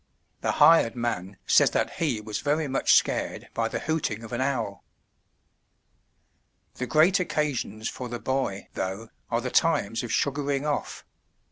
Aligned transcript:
The 0.41 0.53
hired 0.53 0.95
man 0.95 1.37
says 1.45 1.69
that 1.69 1.91
he 1.99 2.19
was 2.21 2.39
very 2.39 2.67
much 2.67 2.93
scared 2.95 3.49
by 3.53 3.67
the 3.67 3.77
hooting 3.81 4.23
of 4.23 4.33
an 4.33 4.41
owl. 4.41 4.83
The 6.73 6.87
great 6.87 7.19
occasions 7.19 7.87
for 7.87 8.09
the 8.09 8.17
boy, 8.19 8.67
though, 8.73 9.09
are 9.29 9.41
the 9.41 9.51
times 9.51 10.01
of 10.01 10.11
"sugaring 10.11 10.65
off.' 10.65 11.05